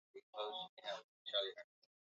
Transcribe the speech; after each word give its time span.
imeona 0.19 0.57
ni 0.61 0.69
vyema 0.73 0.99
kukutembelea 1.05 1.65